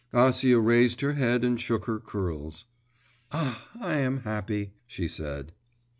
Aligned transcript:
…'Acia 0.15 0.59
raised 0.59 1.01
her 1.01 1.13
head 1.13 1.45
and 1.45 1.61
shook 1.61 1.85
her 1.85 1.99
curls. 1.99 2.65
'Ah, 3.31 3.67
I 3.79 3.97
am 3.97 4.21
happy,' 4.21 4.73
she 4.87 5.07
said. 5.07 5.51